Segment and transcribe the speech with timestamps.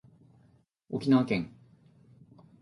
[0.89, 1.53] 沖縄県